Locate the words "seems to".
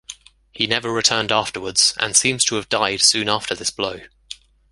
2.17-2.55